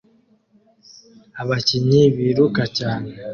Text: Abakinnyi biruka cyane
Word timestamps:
Abakinnyi 1.41 2.01
biruka 2.15 2.63
cyane 2.77 3.09